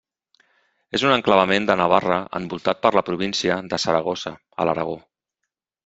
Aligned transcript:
És 0.99 1.03
un 1.09 1.13
enclavament 1.15 1.67
de 1.71 1.75
Navarra, 1.83 2.19
envoltat 2.41 2.83
per 2.87 2.93
la 2.99 3.07
província 3.13 3.61
de 3.75 3.83
Saragossa, 3.87 4.37
a 4.65 4.69
l'Aragó. 4.71 4.99